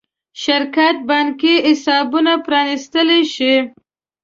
شرکت 0.43 0.95
بانکي 1.07 1.55
حسابونه 1.67 2.33
پرانېستلی 2.45 3.21
شي. 3.33 3.53